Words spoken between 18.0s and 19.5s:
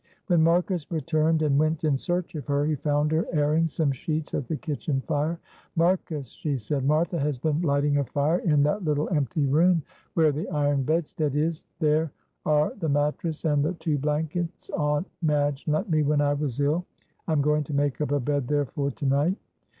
up a bed there for to night."